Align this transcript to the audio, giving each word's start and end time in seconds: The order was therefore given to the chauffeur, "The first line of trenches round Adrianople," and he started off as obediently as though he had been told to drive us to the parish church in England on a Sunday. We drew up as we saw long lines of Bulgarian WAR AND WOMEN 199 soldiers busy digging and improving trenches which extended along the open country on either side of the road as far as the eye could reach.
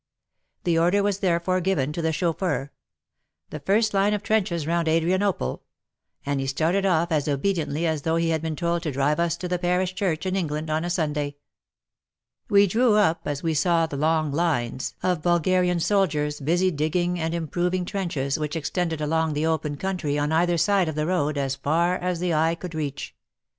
The 0.63 0.79
order 0.79 1.03
was 1.03 1.19
therefore 1.19 1.61
given 1.61 1.93
to 1.93 2.01
the 2.01 2.11
chauffeur, 2.11 2.71
"The 3.51 3.59
first 3.59 3.93
line 3.93 4.15
of 4.15 4.23
trenches 4.23 4.65
round 4.65 4.87
Adrianople," 4.87 5.61
and 6.25 6.39
he 6.39 6.47
started 6.47 6.87
off 6.87 7.11
as 7.11 7.27
obediently 7.27 7.85
as 7.85 8.01
though 8.01 8.15
he 8.15 8.29
had 8.29 8.41
been 8.41 8.55
told 8.55 8.81
to 8.81 8.91
drive 8.91 9.19
us 9.19 9.37
to 9.37 9.47
the 9.47 9.59
parish 9.59 9.93
church 9.93 10.25
in 10.25 10.35
England 10.35 10.71
on 10.71 10.83
a 10.83 10.89
Sunday. 10.89 11.35
We 12.49 12.65
drew 12.65 12.95
up 12.95 13.27
as 13.27 13.43
we 13.43 13.53
saw 13.53 13.87
long 13.91 14.31
lines 14.31 14.95
of 15.03 15.21
Bulgarian 15.21 15.77
WAR 15.77 15.81
AND 15.83 15.85
WOMEN 15.87 15.99
199 16.07 16.31
soldiers 16.31 16.39
busy 16.43 16.71
digging 16.71 17.19
and 17.19 17.35
improving 17.35 17.85
trenches 17.85 18.39
which 18.39 18.55
extended 18.55 19.01
along 19.01 19.33
the 19.35 19.45
open 19.45 19.77
country 19.77 20.17
on 20.17 20.31
either 20.31 20.57
side 20.57 20.89
of 20.89 20.95
the 20.95 21.05
road 21.05 21.37
as 21.37 21.55
far 21.55 21.95
as 21.97 22.19
the 22.19 22.33
eye 22.33 22.55
could 22.55 22.73
reach. 22.73 23.15